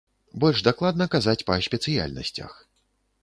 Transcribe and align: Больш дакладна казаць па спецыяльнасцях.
Больш 0.43 0.61
дакладна 0.67 1.07
казаць 1.17 1.45
па 1.49 1.59
спецыяльнасцях. 1.67 2.51